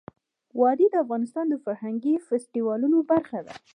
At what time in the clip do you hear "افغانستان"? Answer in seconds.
1.03-1.45